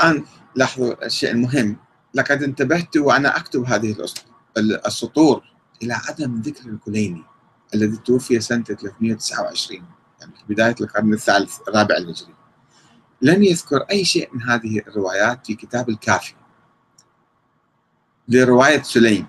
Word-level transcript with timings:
الآن 0.00 0.24
لاحظوا 0.54 1.06
الشيء 1.06 1.30
المهم. 1.30 1.76
لقد 2.14 2.42
انتبهت 2.42 2.96
وأنا 2.96 3.36
أكتب 3.36 3.64
هذه 3.64 3.96
السطور 4.58 5.42
إلى 5.82 5.92
عدم 5.92 6.40
ذكر 6.40 6.68
الكليني 6.68 7.24
الذي 7.74 7.96
توفي 7.96 8.40
سنة 8.40 8.64
329 8.64 9.84
يعني 10.20 10.32
في 10.32 10.54
بداية 10.54 10.74
القرن 10.80 11.12
الثالث 11.12 11.58
الرابع 11.68 11.96
الهجري. 11.96 12.34
لم 13.22 13.42
يذكر 13.42 13.80
أي 13.90 14.04
شيء 14.04 14.28
من 14.32 14.42
هذه 14.42 14.78
الروايات 14.78 15.46
في 15.46 15.54
كتاب 15.54 15.88
الكافي. 15.88 16.34
لرواية 18.28 18.82
سليم. 18.82 19.26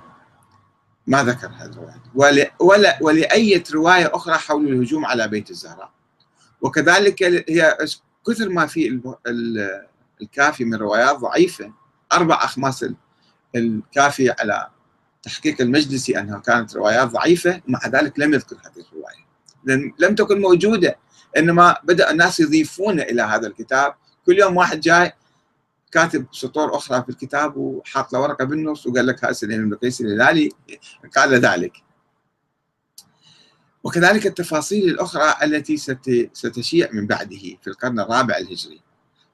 ما 1.07 1.23
ذكر 1.23 1.47
هذه 1.47 1.65
الروايات 1.69 2.01
ولا, 2.15 2.51
ولا 2.59 2.97
ولأية 3.01 3.63
رواية 3.73 4.11
أخرى 4.13 4.33
حول 4.33 4.67
الهجوم 4.67 5.05
على 5.05 5.27
بيت 5.27 5.49
الزهراء. 5.49 5.91
وكذلك 6.61 7.23
هي 7.23 7.77
كثر 8.27 8.49
ما 8.49 8.65
في 8.65 9.01
الكافي 10.21 10.65
من 10.65 10.75
روايات 10.75 11.15
ضعيفة. 11.15 11.73
أربع 12.13 12.43
أخماس 12.43 12.85
الكافي 13.55 14.31
على 14.39 14.70
تحقيق 15.23 15.61
المجلسي 15.61 16.20
أنها 16.20 16.39
كانت 16.39 16.75
روايات 16.75 17.07
ضعيفة 17.07 17.61
مع 17.67 17.80
ذلك 17.88 18.20
لم 18.20 18.34
يذكر 18.34 18.55
هذه 18.55 18.85
الرواية. 18.88 19.25
لأن 19.63 19.94
لم 19.99 20.16
تكن 20.16 20.41
موجودة 20.41 20.97
إنما 21.38 21.75
بدأ 21.84 22.11
الناس 22.11 22.39
يضيفون 22.39 22.99
إلى 22.99 23.21
هذا 23.21 23.47
الكتاب. 23.47 23.94
كل 24.25 24.39
يوم 24.39 24.57
واحد 24.57 24.80
جاي 24.80 25.13
كاتب 25.91 26.25
سطور 26.31 26.77
أخرى 26.77 27.03
في 27.03 27.09
الكتاب 27.09 27.58
وحاط 27.58 28.13
له 28.13 28.19
ورقة 28.19 28.45
بالنص 28.45 28.88
وقال 28.88 29.08
لك 29.08 29.25
هذا 29.25 29.33
سليم 29.33 29.69
بن 29.69 29.75
قيس 29.75 30.02
الهلالي 30.02 30.49
قال 31.16 31.33
ذلك. 31.33 31.73
وكذلك 33.83 34.27
التفاصيل 34.27 34.89
الأخرى 34.89 35.35
التي 35.44 35.77
ستشيع 36.33 36.89
من 36.91 37.08
بعده 37.08 37.39
في 37.61 37.67
القرن 37.67 37.99
الرابع 37.99 38.38
الهجري. 38.38 38.81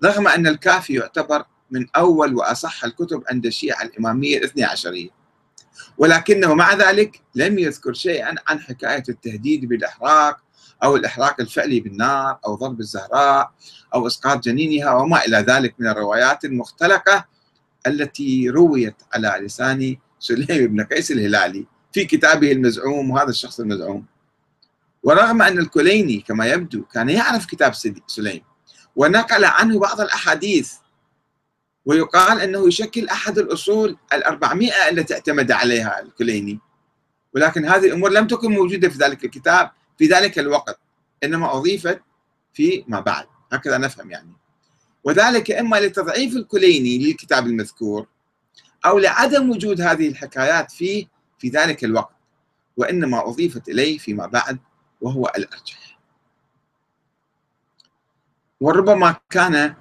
رغم 0.03 0.27
أن 0.27 0.47
الكافي 0.47 0.93
يعتبر 0.93 1.45
من 1.71 1.85
أول 1.95 2.35
وأصح 2.35 2.83
الكتب 2.83 3.23
عند 3.31 3.45
الشيعة 3.45 3.83
الإمامية 3.83 4.37
الاثني 4.37 4.63
عشرية 4.63 5.09
ولكنه 5.97 6.53
مع 6.53 6.73
ذلك 6.73 7.21
لم 7.35 7.59
يذكر 7.59 7.93
شيئا 7.93 8.35
عن 8.47 8.59
حكاية 8.59 9.03
التهديد 9.09 9.65
بالإحراق 9.65 10.37
أو 10.83 10.95
الإحراق 10.95 11.41
الفعلي 11.41 11.79
بالنار 11.79 12.39
أو 12.45 12.55
ضرب 12.55 12.79
الزهراء 12.79 13.51
أو 13.95 14.07
إسقاط 14.07 14.43
جنينها 14.43 14.93
وما 14.93 15.25
إلى 15.25 15.37
ذلك 15.37 15.75
من 15.79 15.87
الروايات 15.87 16.45
المختلقة 16.45 17.25
التي 17.87 18.49
رويت 18.49 18.95
على 19.13 19.45
لسان 19.45 19.95
سليم 20.19 20.67
بن 20.67 20.83
قيس 20.83 21.11
الهلالي 21.11 21.65
في 21.91 22.05
كتابه 22.05 22.51
المزعوم 22.51 23.11
وهذا 23.11 23.29
الشخص 23.29 23.59
المزعوم. 23.59 24.05
ورغم 25.03 25.41
أن 25.41 25.59
الكليني 25.59 26.19
كما 26.19 26.45
يبدو 26.45 26.83
كان 26.83 27.09
يعرف 27.09 27.45
كتاب 27.45 27.73
سليم 28.07 28.41
ونقل 28.97 29.45
عنه 29.45 29.79
بعض 29.79 30.01
الأحاديث. 30.01 30.73
ويقال 31.85 32.41
أنه 32.41 32.67
يشكل 32.67 33.09
أحد 33.09 33.37
الأصول 33.37 33.97
الأربعمائة 34.13 34.89
التي 34.89 35.13
اعتمد 35.13 35.51
عليها 35.51 36.01
الكليني. 36.01 36.59
ولكن 37.35 37.65
هذه 37.65 37.85
الأمور 37.85 38.09
لم 38.11 38.27
تكن 38.27 38.51
موجودة 38.51 38.89
في 38.89 38.97
ذلك 38.97 39.25
الكتاب 39.25 39.71
في 39.97 40.05
ذلك 40.05 40.39
الوقت 40.39 40.79
إنما 41.23 41.57
أضيفت 41.57 42.01
في 42.53 42.83
ما 42.87 42.99
بعد. 42.99 43.25
هكذا 43.51 43.77
نفهم 43.77 44.11
يعني. 44.11 44.33
وذلك 45.03 45.51
إما 45.51 45.77
لتضعيف 45.77 46.35
الكليني 46.35 46.97
للكتاب 46.97 47.47
المذكور 47.47 48.07
أو 48.85 48.99
لعدم 48.99 49.49
وجود 49.49 49.81
هذه 49.81 50.07
الحكايات 50.07 50.71
فيه 50.71 51.07
في 51.39 51.49
ذلك 51.49 51.83
الوقت 51.83 52.15
وإنما 52.77 53.29
أضيفت 53.29 53.69
إليه 53.69 53.97
فيما 53.97 54.25
بعد 54.27 54.59
وهو 55.01 55.31
الأرجح. 55.37 55.96
وربما 58.59 59.15
كان 59.29 59.75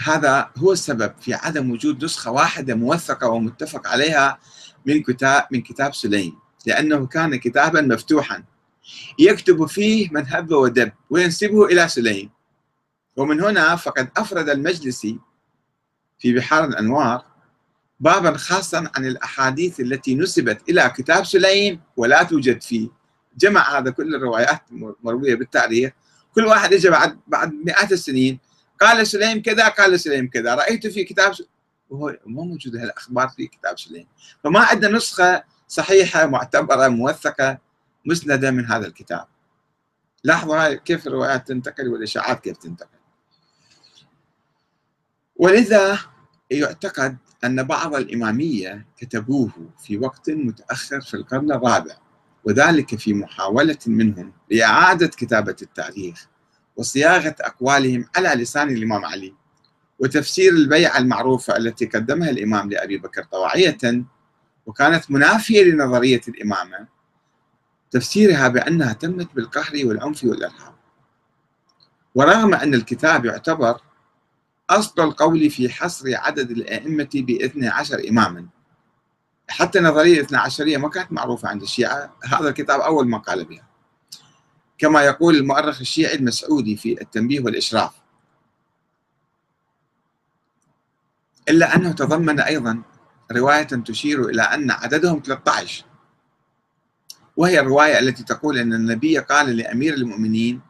هذا 0.00 0.50
هو 0.56 0.72
السبب 0.72 1.14
في 1.20 1.34
عدم 1.34 1.70
وجود 1.70 2.04
نسخة 2.04 2.30
واحدة 2.30 2.74
موثقة 2.74 3.28
ومتفق 3.28 3.88
عليها 3.88 4.38
من 4.86 5.02
كتاب 5.02 5.46
من 5.50 5.62
كتاب 5.62 5.94
سليم 5.94 6.38
لأنه 6.66 7.06
كان 7.06 7.36
كتابا 7.36 7.80
مفتوحا. 7.80 8.44
يكتب 9.18 9.66
فيه 9.66 10.08
من 10.12 10.26
هب 10.26 10.52
ودب 10.52 10.92
وينسبه 11.10 11.66
إلى 11.66 11.88
سليم. 11.88 12.30
ومن 13.16 13.40
هنا 13.40 13.76
فقد 13.76 14.08
أفرد 14.16 14.48
المجلسي 14.48 15.18
في 16.18 16.34
بحار 16.34 16.64
الأنوار 16.64 17.24
بابا 18.00 18.36
خاصا 18.36 18.90
عن 18.96 19.06
الأحاديث 19.06 19.80
التي 19.80 20.14
نسبت 20.14 20.68
إلى 20.68 20.92
كتاب 20.96 21.24
سليم 21.24 21.80
ولا 21.96 22.22
توجد 22.22 22.62
فيه. 22.62 22.88
جمع 23.36 23.78
هذا 23.78 23.90
كل 23.90 24.14
الروايات 24.14 24.60
المروية 24.72 25.34
بالتاريخ 25.34 25.92
كل 26.34 26.46
واحد 26.46 26.72
اجى 26.72 26.90
بعد 26.90 27.18
بعد 27.26 27.52
مئات 27.52 27.92
السنين 27.92 28.38
قال 28.80 29.06
سليم 29.06 29.42
كذا 29.42 29.68
قال 29.68 30.00
سليم 30.00 30.28
كذا. 30.28 30.54
رأيت 30.54 30.86
في 30.86 31.04
كتاب 31.04 31.32
وهو 31.90 32.16
مو 32.26 32.44
موجود 32.44 32.76
هالأخبار 32.76 33.28
في 33.28 33.46
كتاب 33.46 33.78
سليم. 33.78 34.06
فما 34.44 34.60
عندنا 34.60 34.96
نسخة 34.96 35.44
صحيحة 35.68 36.26
معتبرة 36.26 36.88
موثقة 36.88 37.58
مسندة 38.06 38.50
من 38.50 38.66
هذا 38.66 38.86
الكتاب. 38.86 39.26
لاحظوا 40.24 40.74
كيف 40.74 41.06
الروايات 41.06 41.48
تنتقل 41.48 41.88
والإشاعات 41.88 42.40
كيف 42.40 42.56
تنتقل. 42.56 42.98
ولذا 45.36 45.98
يعتقد 46.50 47.16
أن 47.44 47.62
بعض 47.62 47.94
الإمامية 47.94 48.86
كتبوه 48.96 49.50
في 49.78 49.98
وقت 49.98 50.30
متأخر 50.30 51.00
في 51.00 51.14
القرن 51.14 51.52
الرابع. 51.52 51.96
وذلك 52.44 52.94
في 52.94 53.14
محاولة 53.14 53.78
منهم 53.86 54.32
لإعادة 54.50 55.06
كتابة 55.06 55.56
التاريخ 55.62 56.26
وصياغة 56.76 57.36
أقوالهم 57.40 58.04
على 58.16 58.28
لسان 58.28 58.68
الإمام 58.70 59.04
علي 59.04 59.34
وتفسير 59.98 60.52
البيعة 60.52 60.98
المعروفة 60.98 61.56
التي 61.56 61.86
قدمها 61.86 62.30
الإمام 62.30 62.70
لأبي 62.70 62.98
بكر 62.98 63.22
طواعية 63.22 64.04
وكانت 64.66 65.10
منافية 65.10 65.64
لنظرية 65.64 66.20
الإمامة 66.28 66.86
تفسيرها 67.90 68.48
بأنها 68.48 68.92
تمت 68.92 69.34
بالقهر 69.34 69.86
والعنف 69.86 70.24
والإرهاب. 70.24 70.74
ورغم 72.14 72.54
أن 72.54 72.74
الكتاب 72.74 73.24
يعتبر 73.24 73.80
أصل 74.70 75.02
القول 75.02 75.50
في 75.50 75.68
حصر 75.68 76.06
عدد 76.14 76.50
الأئمة 76.50 77.08
باثني 77.14 77.68
عشر 77.68 78.08
إماما 78.08 78.46
حتى 79.48 79.80
نظرية 79.80 80.14
الاثنى 80.14 80.38
عشرية 80.38 80.76
ما 80.76 80.88
كانت 80.88 81.12
معروفة 81.12 81.48
عند 81.48 81.62
الشيعة. 81.62 82.16
هذا 82.24 82.48
الكتاب 82.48 82.80
أول 82.80 83.08
ما 83.08 83.18
قال 83.18 83.44
بها. 83.44 83.66
كما 84.78 85.02
يقول 85.02 85.36
المؤرخ 85.36 85.80
الشيعي 85.80 86.14
المسعودي 86.14 86.76
في 86.76 87.00
التنبيه 87.00 87.40
والإشراف. 87.40 87.92
إلا 91.48 91.76
أنه 91.76 91.92
تضمن 91.92 92.40
أيضا 92.40 92.82
رواية 93.32 93.62
تشير 93.62 94.28
إلى 94.28 94.42
أن 94.42 94.70
عددهم 94.70 95.22
13 95.24 95.84
وهي 97.36 97.60
الرواية 97.60 97.98
التي 97.98 98.24
تقول 98.24 98.58
أن 98.58 98.72
النبي 98.72 99.18
قال 99.18 99.56
لأمير 99.56 99.94
المؤمنين 99.94 100.60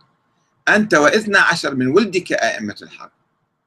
أنت 0.68 0.94
واثنى 0.94 1.38
عشر 1.38 1.74
من 1.74 1.86
ولدك 1.86 2.32
أئمة 2.32 2.76
الحق 2.82 3.12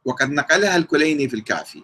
وقد 0.05 0.29
نقلها 0.29 0.75
الكليني 0.75 1.29
في 1.29 1.35
الكافي. 1.35 1.83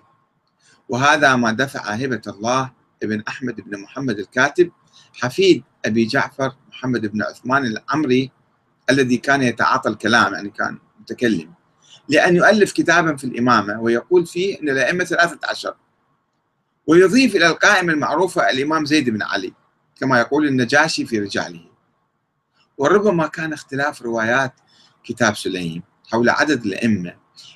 وهذا 0.90 1.36
ما 1.36 1.52
دفع 1.52 1.82
هبة 1.82 2.22
الله 2.28 2.72
ابن 3.04 3.24
أحمد 3.28 3.62
بن 3.62 3.82
محمد 3.82 4.20
الكاتب 4.20 4.72
حفيد 5.14 5.64
أبي 5.86 6.06
جعفر 6.06 6.56
محمد 6.70 7.06
بن 7.06 7.24
عثمان 7.24 7.66
العمري 7.66 8.32
الذي 8.90 9.18
كان 9.18 9.42
يتعاطى 9.42 9.90
الكلام 9.90 10.34
يعني 10.34 10.50
كان 10.50 10.78
متكلم. 11.00 11.54
لأن 12.10 12.36
يؤلف 12.36 12.72
كتابا 12.72 13.16
في 13.16 13.24
الإمامة 13.24 13.82
ويقول 13.82 14.26
فيه 14.26 14.60
أن 14.60 14.70
الأئمة 14.70 15.04
ثلاثة 15.04 15.40
عشر. 15.50 15.76
ويضيف 16.88 17.36
إلى 17.36 17.48
القائمة 17.48 17.94
المعروفة 17.94 18.50
الإمام 18.50 18.86
زيد 18.86 19.10
بن 19.10 19.22
علي 19.22 19.54
كما 20.00 20.20
يقول 20.20 20.48
النجاشي 20.48 21.06
في 21.06 21.20
رجاله. 21.20 21.66
وربما 22.78 23.28
كان 23.28 23.54
اختلاف 23.54 24.02
روايات 24.02 24.54
كتاب 25.04 25.36
سليم 25.36 25.84
حول 26.12 26.30
عدد 26.30 26.66
الأئمة 26.66 27.16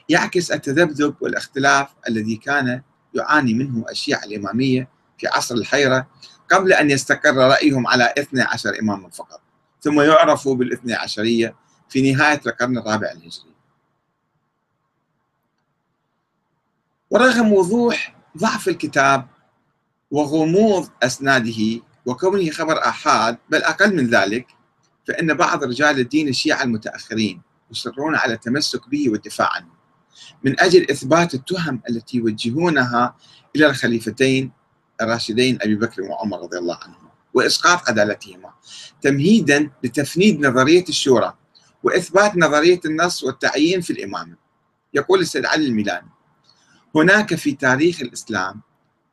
يعكس 0.10 0.52
التذبذب 0.52 1.16
والاختلاف 1.22 1.90
الذي 2.10 2.36
كان 2.36 2.82
يعاني 3.14 3.54
منه 3.54 3.86
الشيعة 3.92 4.24
الإمامية 4.24 4.90
في 5.18 5.28
عصر 5.28 5.56
الحيرة 5.56 6.08
قبل 6.52 6.74
أن 6.74 6.92
يستقر 6.92 7.36
رأيهم 7.36 7.88
على 7.88 8.14
12 8.18 8.80
إماما 8.80 9.10
فقط 9.10 9.42
ثم 9.82 10.02
يعرفوا 10.02 10.56
بالاثني 10.56 10.94
عشرية 10.94 11.56
في 11.90 12.12
نهاية 12.12 12.42
القرن 12.46 12.78
الرابع 12.78 13.12
الهجري. 13.12 13.54
ورغم 17.10 17.54
وضوح 17.54 18.16
ضعف 18.38 18.68
الكتاب 18.68 19.28
وغموض 20.12 20.90
أسناده 21.04 21.82
وكونه 22.06 22.52
خبر 22.52 22.86
آحاد 22.86 23.38
بل 23.50 23.64
أقل 23.64 23.96
من 23.96 24.08
ذلك 24.08 24.48
فإن 25.08 25.34
بعض 25.34 25.64
رجال 25.64 26.00
الدين 26.00 26.28
الشيعة 26.28 26.64
المتأخرين 26.64 27.42
يصرون 27.72 28.16
على 28.16 28.34
التمسك 28.34 28.90
به 28.90 29.10
والدفاع 29.10 29.50
عنه 29.56 29.78
من 30.44 30.60
أجل 30.60 30.92
إثبات 30.92 31.34
التهم 31.34 31.82
التي 31.90 32.18
يوجهونها 32.18 33.16
إلى 33.56 33.66
الخليفتين 33.66 34.52
الراشدين 35.02 35.58
أبي 35.62 35.76
بكر 35.76 36.02
وعمر 36.02 36.42
رضي 36.42 36.58
الله 36.58 36.80
عنهم 36.84 37.10
وإسقاط 37.34 37.90
عدالتهما. 37.90 38.54
تمهيدا 39.02 39.72
لتفنيد 39.84 40.46
نظرية 40.46 40.86
الشورى 40.90 41.34
وإثبات 41.84 42.38
نظرية 42.38 42.80
النص 42.86 43.24
والتعيين 43.24 43.82
في 43.82 43.94
الإمامة. 43.94 44.36
يقول 44.94 45.20
السيد 45.20 45.46
علي 45.46 45.66
الميلاني 45.66 46.10
هناك 46.96 47.36
في 47.36 47.52
تاريخ 47.52 48.02
الإسلام 48.02 48.62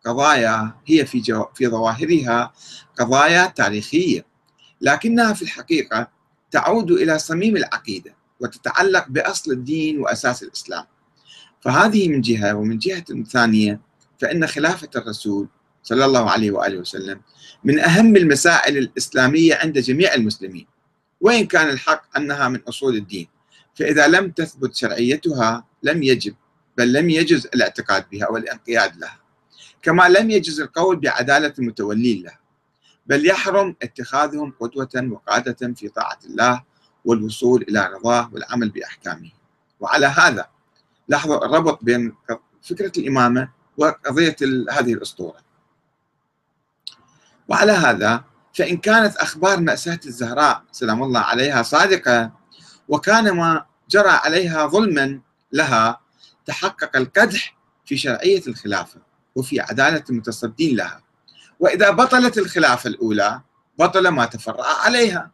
قضايا 0.07 0.75
هي 0.87 1.07
في, 1.07 1.21
جو 1.21 1.45
في 1.55 1.69
ظواهرها 1.69 2.53
قضايا 2.99 3.47
تاريخية 3.47 4.27
لكنها 4.81 5.33
في 5.33 5.43
الحقيقة 5.43 6.09
تعود 6.51 6.91
إلى 6.91 7.19
صميم 7.19 7.57
العقيدة 7.57 8.15
وتتعلق 8.41 9.09
بأصل 9.09 9.53
الدين 9.53 10.01
وأساس 10.01 10.43
الإسلام. 10.43 10.85
فهذه 11.61 12.09
من 12.09 12.21
جهة 12.21 12.55
ومن 12.55 12.79
جهة 12.79 13.25
ثانية 13.31 13.81
فإن 14.21 14.47
خلافة 14.47 14.89
الرسول 14.97 15.49
صلى 15.85 16.05
الله 16.05 16.31
عليه 16.31 16.51
وآله 16.51 16.79
وسلم 16.79 17.21
من 17.65 17.79
أهم 17.79 18.17
المسائل 18.17 18.79
الإسلامية 18.79 19.55
عند 19.55 19.79
جميع 19.79 20.15
المسلمين 20.15 20.67
وإن 21.21 21.47
كان 21.47 21.69
الحق 21.69 22.17
أنها 22.17 22.49
من 22.49 22.61
أصول 22.69 22.97
الدين 22.97 23.29
فإذا 23.75 24.07
لم 24.09 24.31
تثبت 24.31 24.75
شرعيتها 24.75 25.65
لم 25.83 26.03
يجب 26.03 26.35
بل 26.77 26.93
لم 26.93 27.11
يجز 27.11 27.47
الاعتقاد 27.47 28.05
بها 28.13 28.29
والانقياد 28.31 28.97
لها 28.97 29.19
كما 29.83 30.09
لم 30.09 30.31
يجز 30.31 30.61
القول 30.61 30.97
بعدالة 30.97 31.53
المتولين 31.59 32.23
لها 32.23 32.39
بل 33.07 33.27
يحرم 33.27 33.77
اتخاذهم 33.83 34.55
قدوة 34.61 35.09
وقادة 35.11 35.75
في 35.75 35.89
طاعة 35.89 36.19
الله 36.25 36.63
والوصول 37.05 37.63
إلى 37.63 37.91
رضاه 37.95 38.31
والعمل 38.33 38.71
بأحكامه. 38.71 39.31
وعلى 39.81 40.07
هذا 40.07 40.49
لاحظوا 41.09 41.45
الربط 41.47 41.85
بين 41.85 42.15
فكرة 42.63 42.93
الإمامة 42.99 43.49
وقضية 43.77 44.37
هذه 44.71 44.93
الأسطورة. 44.93 45.44
وعلى 47.49 47.73
هذا 47.73 48.25
فإن 48.55 48.77
كانت 48.77 49.17
أخبار 49.17 49.61
مأساة 49.61 50.01
الزهراء 50.07 50.63
سلام 50.73 51.03
الله 51.03 51.21
عليها 51.21 51.63
صادقة 51.63 52.33
وكان 52.89 53.31
ما 53.31 53.65
جرى 53.91 54.09
عليها 54.09 54.67
ظلما 54.67 55.21
لها 55.53 56.01
تحقق 56.47 56.97
القدح 56.97 57.57
في 57.85 57.97
شرعية 57.97 58.43
الخلافة 58.47 59.01
وفي 59.35 59.61
عدالة 59.61 60.05
المتصدين 60.11 60.77
لها. 60.77 61.03
وإذا 61.61 61.91
بطلت 61.91 62.39
الخلافة 62.39 62.89
الأولى 62.89 63.41
بطل 63.79 64.09
ما 64.09 64.25
تفرع 64.25 64.65
عليها. 64.85 65.31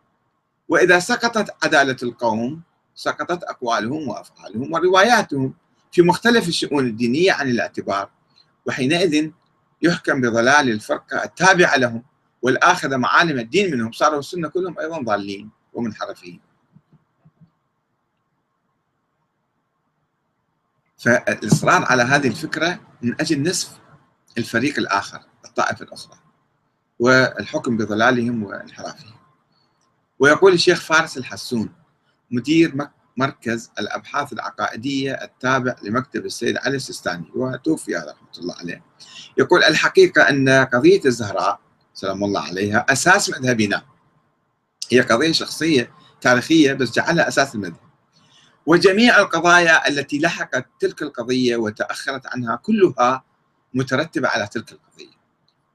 وإذا 0.68 0.98
سقطت 0.98 1.54
عدالة 1.64 1.96
القوم 2.02 2.62
سقطت 2.94 3.42
أقوالهم 3.44 4.08
وأفعالهم 4.08 4.72
ورواياتهم 4.72 5.54
في 5.92 6.02
مختلف 6.02 6.48
الشؤون 6.48 6.86
الدينية 6.86 7.32
عن 7.32 7.48
الاعتبار. 7.48 8.10
وحينئذ 8.66 9.30
يحكم 9.82 10.20
بضلال 10.20 10.68
الفرقة 10.68 11.24
التابعة 11.24 11.76
لهم 11.76 12.02
والآخذ 12.42 12.96
معالم 12.96 13.38
الدين 13.38 13.74
منهم 13.74 13.92
صاروا 13.92 14.18
السنة 14.18 14.48
كلهم 14.48 14.78
أيضا 14.78 15.02
ضالين 15.02 15.50
ومنحرفين. 15.72 16.40
فالإصرار 20.98 21.84
على 21.84 22.02
هذه 22.02 22.28
الفكرة 22.28 22.80
من 23.02 23.20
أجل 23.20 23.48
نصف 23.48 23.78
الفريق 24.38 24.78
الآخر 24.78 25.20
الطائفة 25.44 25.84
الأخرى 25.84 26.18
والحكم 26.98 27.76
بضلالهم 27.76 28.42
وانحرافهم. 28.42 29.14
ويقول 30.18 30.52
الشيخ 30.52 30.80
فارس 30.80 31.18
الحسون 31.18 31.72
مدير 32.30 32.74
مركز 33.16 33.70
الأبحاث 33.78 34.32
العقائدية 34.32 35.12
التابع 35.12 35.76
لمكتب 35.82 36.26
السيد 36.26 36.56
علي 36.56 36.76
السيستاني 36.76 37.30
وتوفي 37.34 37.94
رحمة 37.94 38.38
الله 38.38 38.54
عليه. 38.54 38.84
يقول 39.38 39.64
الحقيقة 39.64 40.28
أن 40.28 40.48
قضية 40.48 41.00
الزهراء 41.04 41.60
سلام 41.94 42.24
الله 42.24 42.40
عليها 42.40 42.86
أساس 42.88 43.30
مذهبنا. 43.30 43.82
هي 44.90 45.00
قضية 45.00 45.32
شخصية 45.32 45.92
تاريخية 46.20 46.72
بس 46.72 46.90
جعلها 46.90 47.28
أساس 47.28 47.54
المذهب. 47.54 47.90
وجميع 48.66 49.18
القضايا 49.18 49.88
التي 49.88 50.18
لحقت 50.18 50.66
تلك 50.80 51.02
القضية 51.02 51.56
وتأخرت 51.56 52.26
عنها 52.26 52.56
كلها 52.56 53.24
مترتبة 53.74 54.28
على 54.28 54.46
تلك 54.46 54.72
القضية. 54.72 55.20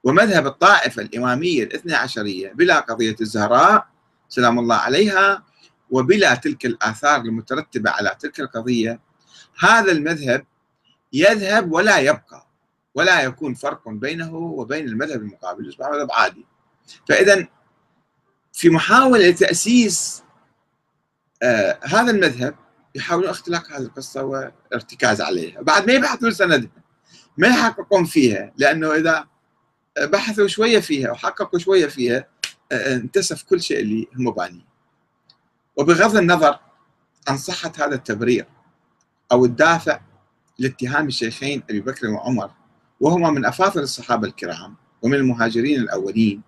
ومذهب 0.04 0.48
الطائفة 0.48 1.02
الإمامية 1.02 1.64
الاثنى 1.64 1.94
عشرية 1.94 2.54
بلا 2.54 2.80
قضية 2.80 3.16
الزهراء 3.22 3.88
سلام 4.30 4.60
الله 4.60 4.76
عليها 4.76 5.44
وبلا 5.95 6.36
تلك 6.36 6.65
الآثار 6.65 7.21
المترتبة 7.21 7.89
على 7.89 8.15
تلك 8.19 8.39
القضية 8.39 9.00
هذا 9.59 9.92
المذهب 9.92 10.45
يذهب 11.13 11.71
ولا 11.71 12.00
يبقى 12.00 12.47
ولا 12.95 13.21
يكون 13.21 13.53
فرق 13.53 13.89
بينه 13.89 14.36
وبين 14.36 14.88
المذهب 14.88 15.21
المقابل 15.21 15.68
يصبح 15.68 15.89
مذهب 15.89 16.12
عادي. 16.12 16.45
فإذا 17.09 17.47
في 18.53 18.69
محاولة 18.69 19.31
تأسيس 19.31 20.24
آه 21.44 21.80
هذا 21.83 22.12
المذهب 22.12 22.56
يحاولون 22.95 23.30
اختلاق 23.30 23.71
هذه 23.71 23.81
القصة 23.81 24.24
وارتكاز 24.24 25.21
عليها. 25.21 25.62
بعد 25.62 25.88
ما 25.88 25.94
يبحثون 25.94 26.31
سندها 26.31 26.69
ما 27.38 27.48
يحققون 27.48 28.06
فيها 28.06 28.53
لأنه 28.57 28.95
إذا 28.95 29.27
بحثوا 30.00 30.48
شوية 30.48 30.80
فيها 30.80 31.12
وحققوا 31.12 31.59
شوية 31.59 31.88
فيها 31.88 32.27
انتسف 32.71 33.44
كل 33.44 33.62
شيء 33.62 33.80
اللي 33.80 34.07
هم 34.15 34.31
بانيه. 34.31 34.75
وبغض 35.77 36.18
النظر 36.18 36.60
عن 37.27 37.38
صحة 37.38 37.72
هذا 37.77 37.95
التبرير 37.95 38.45
أو 39.31 39.45
الدافع 39.45 40.00
لاتهام 40.60 41.07
الشيخين 41.07 41.63
أبي 41.69 41.81
بكر 41.81 42.07
وعمر 42.07 42.51
وهما 43.00 43.31
من 43.31 43.45
أفاضل 43.45 43.81
الصحابة 43.81 44.27
الكرام 44.27 44.75
ومن 45.01 45.13
المهاجرين 45.13 45.80
الأولين 45.80 46.42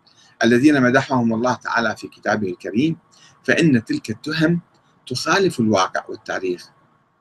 الذين 0.44 0.82
مدحهم 0.82 1.34
الله 1.34 1.54
تعالى 1.54 1.96
في 1.96 2.08
كتابه 2.08 2.50
الكريم 2.50 2.98
فإن 3.44 3.86
تلك 3.86 4.10
التهم 4.10 4.62
تخالف 5.08 5.60
الواقع 5.60 6.04
والتاريخ 6.10 6.70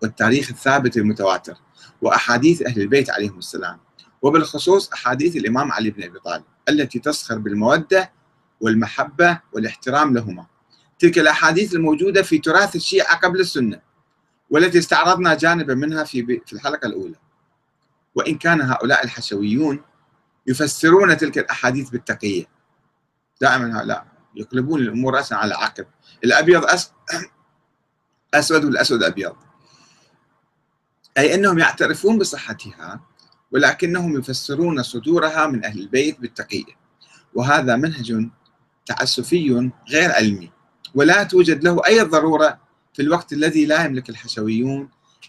والتاريخ 0.02 0.50
الثابت 0.50 0.96
المتواتر 0.96 1.54
وأحاديث 2.02 2.62
أهل 2.62 2.80
البيت 2.80 3.10
عليهم 3.10 3.38
السلام 3.38 3.78
وبالخصوص 4.22 4.92
أحاديث 4.92 5.36
الإمام 5.36 5.72
علي 5.72 5.90
بن 5.90 6.02
أبي 6.02 6.18
طالب 6.18 6.44
التي 6.68 6.98
تسخر 6.98 7.38
بالمودة 7.38 8.12
والمحبة 8.60 9.40
والاحترام 9.52 10.14
لهما. 10.14 10.46
تلك 10.98 11.18
الأحاديث 11.18 11.74
الموجودة 11.74 12.22
في 12.22 12.38
تراث 12.38 12.76
الشيعة 12.76 13.16
قبل 13.16 13.40
السنة 13.40 13.80
والتي 14.50 14.78
استعرضنا 14.78 15.34
جانبا 15.34 15.74
منها 15.74 16.04
في 16.04 16.40
في 16.46 16.52
الحلقة 16.52 16.86
الأولى. 16.86 17.14
وإن 18.14 18.38
كان 18.38 18.60
هؤلاء 18.60 19.04
الحشويون 19.04 19.80
يفسرون 20.46 21.16
تلك 21.16 21.38
الأحاديث 21.38 21.90
بالتقية. 21.90 22.44
دائما 23.40 23.80
هؤلاء 23.80 24.06
يقلبون 24.34 24.80
الأمور 24.80 25.14
رأسا 25.14 25.34
على 25.34 25.54
عقب 25.54 25.86
الأبيض 26.24 26.64
أس... 26.64 26.92
أسود 28.34 28.64
والأسود 28.64 29.02
أبيض. 29.02 29.36
أي 31.18 31.34
أنهم 31.34 31.58
يعترفون 31.58 32.18
بصحتها 32.18 33.00
ولكنهم 33.52 34.18
يفسرون 34.18 34.82
صدورها 34.82 35.46
من 35.46 35.64
أهل 35.64 35.80
البيت 35.80 36.20
بالتقية. 36.20 36.76
وهذا 37.34 37.76
منهج 37.76 38.28
تعسفي 38.86 39.70
غير 39.90 40.12
علمي. 40.12 40.55
ولا 40.96 41.22
توجد 41.22 41.64
له 41.64 41.86
أي 41.86 42.00
ضرورة 42.00 42.58
في 42.94 43.02
الوقت 43.02 43.32
الذي 43.32 43.66
لا 43.66 43.84
يملك 43.84 44.10
الحشويون 44.10 44.88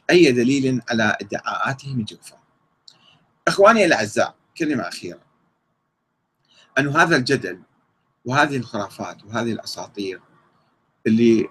أي 0.10 0.32
دليل 0.32 0.82
على 0.90 1.18
ادعاءاتهم 1.22 2.00
الجوفاء 2.00 2.40
إخواني 3.48 3.86
الأعزاء 3.86 4.36
كلمة 4.58 4.88
أخيرة. 4.88 5.20
أن 6.80 6.88
هذا 6.88 7.16
الجدل 7.16 7.62
وهذه 8.26 8.58
الخرافات 8.58 9.26
وهذه 9.26 9.52
الأساطير 9.52 10.22
اللي 11.08 11.50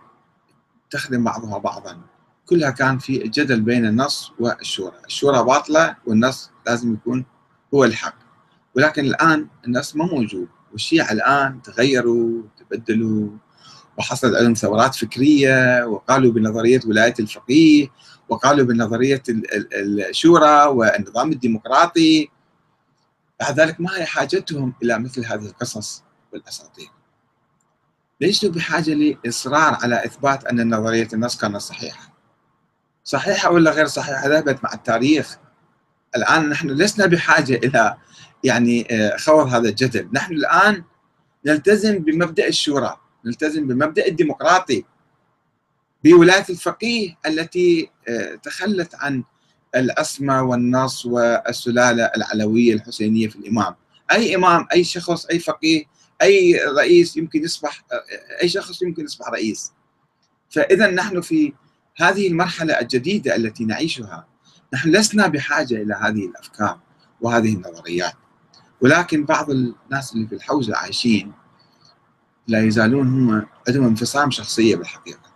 تخدم 0.90 1.24
بعضها 1.24 1.58
بعضا 1.58 2.00
كلها 2.46 2.70
كان 2.70 2.98
في 2.98 3.18
جدل 3.18 3.60
بين 3.60 3.86
النص 3.86 4.32
والشورى. 4.40 4.96
الشورى 5.06 5.42
باطلة 5.44 5.96
والنص 6.06 6.50
لازم 6.66 6.94
يكون 6.94 7.24
هو 7.74 7.84
الحق. 7.84 8.18
ولكن 8.74 9.04
الآن 9.04 9.48
النص 9.66 9.96
ما 9.96 10.04
موجود 10.04 10.48
والشيعة 10.72 11.12
الآن 11.12 11.62
تغيروا 11.62 12.42
تبدلوا 12.56 13.30
وحصلت 13.98 14.34
عندهم 14.36 14.54
ثورات 14.54 14.94
فكرية 14.94 15.84
وقالوا 15.84 16.32
بنظرية 16.32 16.80
ولاية 16.86 17.14
الفقيه 17.20 17.88
وقالوا 18.28 18.66
بنظرية 18.66 19.22
الشورى 19.28 20.64
والنظام 20.66 21.32
الديمقراطي. 21.32 22.28
بعد 23.40 23.60
ذلك 23.60 23.80
ما 23.80 23.96
هي 23.96 24.04
حاجتهم 24.04 24.74
إلى 24.82 24.98
مثل 24.98 25.26
هذه 25.26 25.46
القصص 25.46 26.02
والأساطير. 26.32 26.88
ليسوا 28.20 28.50
بحاجة 28.50 28.94
لإصرار 28.94 29.78
على 29.82 30.04
إثبات 30.04 30.44
أن 30.44 30.74
نظرية 30.74 31.08
النص 31.12 31.36
كانت 31.36 31.56
صحيحة؟ 31.56 32.12
صحيحة 33.04 33.50
ولا 33.50 33.70
غير 33.70 33.86
صحيحة؟ 33.86 34.28
ذهبت 34.28 34.64
مع 34.64 34.72
التاريخ. 34.72 35.38
الآن 36.16 36.48
نحن 36.48 36.68
لسنا 36.68 37.06
بحاجة 37.06 37.54
إلى 37.54 37.96
يعني 38.44 38.86
آه، 38.90 39.16
خوض 39.16 39.46
هذا 39.48 39.68
الجدل. 39.68 40.08
نحن 40.12 40.32
الآن 40.32 40.84
نلتزم 41.46 41.98
بمبدأ 41.98 42.48
الشورى. 42.48 42.96
نلتزم 43.26 43.66
بمبدأ 43.66 44.06
الديمقراطي 44.06 44.84
بولاية 46.04 46.44
الفقيه 46.50 47.16
التي 47.26 47.90
آه، 48.08 48.34
تخلت 48.34 48.94
عن 48.94 49.24
الأسمى 49.74 50.34
والنص 50.34 51.06
والسلالة 51.06 52.04
العلوية 52.04 52.74
الحسينية 52.74 53.28
في 53.28 53.36
الإمام. 53.36 53.74
أي 54.12 54.34
إمام 54.34 54.66
أي 54.72 54.84
شخص 54.84 55.26
أي 55.26 55.38
فقيه 55.38 55.84
أي 56.22 56.60
رئيس 56.78 57.16
يمكن 57.16 57.44
يصبح 57.44 57.84
آه، 57.92 58.42
أي 58.42 58.48
شخص 58.48 58.82
يمكن 58.82 59.04
يصبح 59.04 59.28
رئيس. 59.28 59.72
فإذا 60.50 60.90
نحن 60.90 61.20
في 61.20 61.52
هذه 61.96 62.28
المرحلة 62.28 62.80
الجديدة 62.80 63.36
التي 63.36 63.64
نعيشها 63.64 64.26
نحن 64.74 64.90
لسنا 64.90 65.26
بحاجة 65.26 65.74
إلى 65.74 65.94
هذه 65.94 66.26
الأفكار 66.26 66.78
وهذه 67.20 67.54
النظريات. 67.54 68.14
ولكن 68.80 69.24
بعض 69.24 69.50
الناس 69.50 70.12
اللي 70.14 70.26
في 70.26 70.34
الحوزة 70.34 70.76
عايشين 70.76 71.32
لا 72.48 72.64
يزالون 72.64 73.06
هم 73.06 73.46
عندهم 73.68 73.84
انفصام 73.84 74.30
شخصية 74.30 74.76
بالحقيقة. 74.76 75.30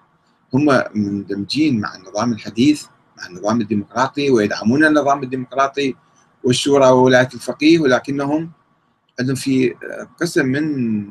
هم 0.54 0.82
مندمجين 0.94 1.80
مع 1.80 1.94
النظام 1.96 2.32
الحديث 2.32 2.86
مع 3.18 3.26
النظام 3.26 3.60
الديمقراطي 3.60 4.30
ويدعمون 4.30 4.84
النظام 4.84 5.22
الديمقراطي 5.22 5.96
والشورى 6.44 6.86
وولاية 6.86 7.28
الفقيه 7.34 7.78
ولكنهم 7.78 8.50
عندهم 9.20 9.36
في 9.36 9.74
قسم 10.20 10.46
من 10.46 11.06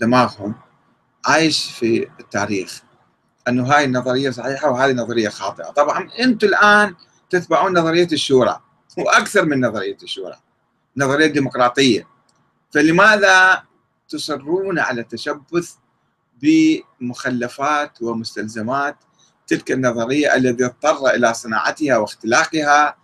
دماغهم 0.00 0.54
عايش 1.26 1.70
في 1.70 2.08
التاريخ. 2.20 2.82
أنه 3.48 3.64
هاي 3.64 3.84
النظرية 3.84 4.30
صحيحة 4.30 4.70
وهذه 4.70 4.92
نظرية 4.92 5.28
خاطئة، 5.28 5.70
طبعا 5.70 6.10
أنتم 6.20 6.46
الآن 6.48 6.94
تتبعون 7.30 7.78
نظرية 7.78 8.08
الشورى 8.12 8.60
وأكثر 8.98 9.44
من 9.44 9.66
نظرية 9.66 9.96
الشورى 10.02 10.36
نظرية 10.96 11.26
ديمقراطية. 11.26 12.06
فلماذا 12.74 13.62
تصرون 14.12 14.78
على 14.78 15.00
التشبث 15.00 15.74
بمخلفات 16.42 18.02
ومستلزمات 18.02 18.96
تلك 19.46 19.72
النظرية 19.72 20.34
الذي 20.34 20.64
اضطر 20.64 21.06
إلى 21.10 21.34
صناعتها 21.34 21.96
واختلاقها 21.96 22.96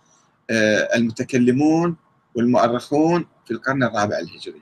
آه، 0.49 0.95
المتكلمون 0.95 1.95
والمؤرخون 2.35 3.27
في 3.45 3.51
القرن 3.51 3.83
الرابع 3.83 4.19
الهجري. 4.19 4.61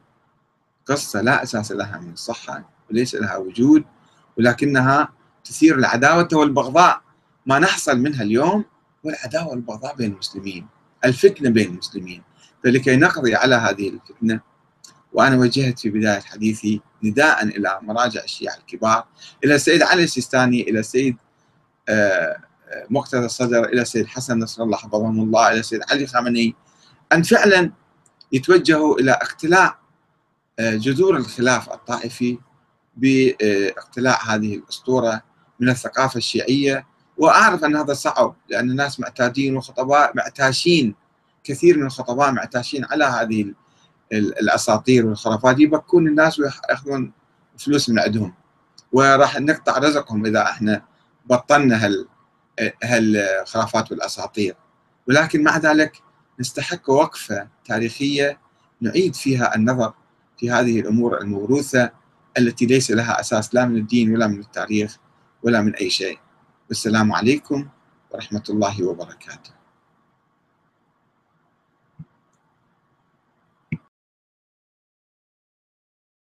قصة 0.85 1.21
لا 1.21 1.43
أساس 1.43 1.71
لها 1.71 1.97
من 1.97 2.13
الصحة 2.13 2.69
وليس 2.89 3.15
لها 3.15 3.37
وجود 3.37 3.83
ولكنها 4.37 5.13
تثير 5.43 5.75
العداوة 5.75 6.27
والبغضاء. 6.33 7.01
ما 7.45 7.59
نحصل 7.59 7.99
منها 7.99 8.23
اليوم 8.23 8.65
والعداوة 9.03 9.47
والبغضاء 9.47 9.95
بين 9.95 10.11
المسلمين 10.11 10.67
الفتنة 11.05 11.49
بين 11.49 11.67
المسلمين. 11.67 12.23
فلكي 12.63 12.95
نقضي 12.95 13.35
على 13.35 13.55
هذه 13.55 13.89
الفتنة 13.89 14.41
وأنا 15.13 15.37
وجهت 15.37 15.79
في 15.79 15.89
بداية 15.89 16.19
حديثي 16.19 16.81
نداء 17.03 17.43
إلى 17.43 17.79
مراجع 17.81 18.23
الشيعة 18.23 18.55
الكبار 18.55 19.05
إلى 19.43 19.55
السيد 19.55 19.83
علي 19.83 20.03
السيستاني 20.03 20.61
إلى 20.61 20.79
السيد 20.79 21.17
آه، 21.89 22.37
مقتدى 22.89 23.25
الصدر 23.25 23.65
إلى 23.65 23.81
السيد 23.81 24.07
حسن 24.07 24.39
نصر 24.39 24.63
الله 24.63 24.77
حفظهم 24.77 25.19
الله 25.19 25.51
إلى 25.51 25.59
السيد 25.59 25.81
علي 25.91 26.07
خامنئي 26.07 26.55
أن 27.13 27.23
فعلا 27.23 27.71
يتوجهوا 28.31 28.99
إلى 28.99 29.11
اقتلاع 29.11 29.79
آه، 30.59 30.75
جذور 30.75 31.17
الخلاف 31.17 31.73
الطائفي 31.73 32.37
باقتلاع 32.97 34.35
هذه 34.35 34.55
الأسطورة 34.55 35.21
من 35.59 35.69
الثقافة 35.69 36.17
الشيعية. 36.17 36.87
وأعرف 37.17 37.63
أن 37.63 37.75
هذا 37.75 37.93
صعب 37.93 38.35
لأن 38.49 38.71
الناس 38.71 38.99
معتادين 38.99 39.57
وخطباء 39.57 40.11
معتاشين 40.15 40.95
كثير 41.43 41.77
من 41.77 41.85
الخطباء 41.85 42.31
معتاشين 42.31 42.85
على 42.85 43.03
هذه 43.03 43.53
الأساطير 44.11 45.05
والخرافات 45.05 45.59
يبكون 45.59 46.07
الناس 46.07 46.39
ويأخذون 46.39 47.11
فلوس 47.57 47.89
من 47.89 47.99
عندهم. 47.99 48.33
وراح 48.91 49.39
نقطع 49.39 49.77
رزقهم 49.77 50.25
إذا 50.25 50.41
إحنا 50.43 50.81
بطلنا 51.25 51.85
هال 51.85 52.07
هالخرافات 52.83 53.91
والأساطير. 53.91 54.55
ولكن 55.07 55.43
مع 55.43 55.57
ذلك 55.57 56.01
نستحق 56.39 56.89
وقفة 56.89 57.47
تاريخية 57.65 58.39
نعيد 58.81 59.15
فيها 59.15 59.55
النظر 59.55 59.93
في 60.37 60.51
هذه 60.51 60.79
الأمور 60.79 61.21
الموروثة 61.21 61.91
التي 62.37 62.65
ليس 62.65 62.91
لها 62.91 63.19
أساس 63.19 63.55
لا 63.55 63.65
من 63.65 63.77
الدين 63.77 64.13
ولا 64.13 64.27
من 64.27 64.39
التاريخ 64.39 64.97
ولا 65.43 65.61
من 65.61 65.75
أي 65.75 65.89
شيء. 65.89 66.19
والسلام 66.69 67.13
عليكم 67.13 67.67
ورحمة 68.11 68.43
الله 68.49 68.83
وبركاته. 68.83 69.56